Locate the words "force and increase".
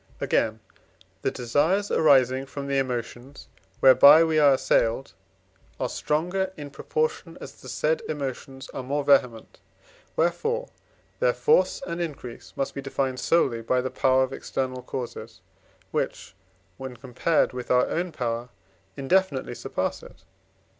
11.35-12.51